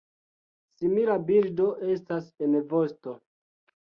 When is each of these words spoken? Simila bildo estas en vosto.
Simila 0.77 1.17
bildo 1.27 1.67
estas 1.95 2.31
en 2.47 2.57
vosto. 2.73 3.15